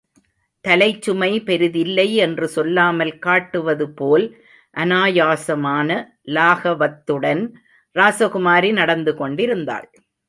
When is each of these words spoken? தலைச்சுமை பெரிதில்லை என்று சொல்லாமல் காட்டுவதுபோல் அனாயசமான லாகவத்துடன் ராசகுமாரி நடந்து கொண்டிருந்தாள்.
தலைச்சுமை 0.67 1.39
பெரிதில்லை 1.39 2.13
என்று 2.13 2.47
சொல்லாமல் 2.47 3.19
காட்டுவதுபோல் 3.25 4.25
அனாயசமான 4.77 5.89
லாகவத்துடன் 6.25 7.43
ராசகுமாரி 7.95 8.71
நடந்து 8.71 9.15
கொண்டிருந்தாள். 9.15 9.87